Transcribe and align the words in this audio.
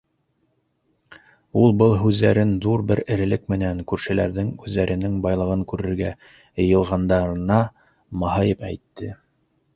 —Ул 1.63 1.75
был 1.81 1.93
һүҙҙәрен 2.03 2.53
ҙур 2.65 2.83
бер 2.91 3.01
эрелек 3.17 3.45
менән 3.55 3.83
күршеләрҙең 3.93 4.49
үҙҙәренең 4.65 5.21
байлығын 5.27 5.63
күрергә 5.75 6.11
йыйылғандарына 6.65 7.61
маһайып 8.25 8.67
әйтте. 8.73 9.15